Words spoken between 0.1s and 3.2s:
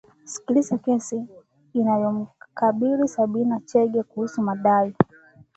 kusikiza kesi inayomkabili